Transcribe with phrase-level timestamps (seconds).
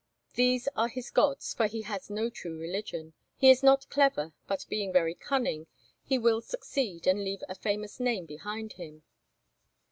[0.33, 3.13] These are his gods, for he has no true religion.
[3.37, 5.67] He is not clever but, being very cunning,
[6.03, 9.03] he will succeed and leave a famous name behind him."